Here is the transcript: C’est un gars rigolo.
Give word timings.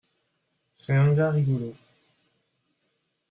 C’est 0.79 0.95
un 0.95 1.13
gars 1.13 1.29
rigolo. 1.29 1.75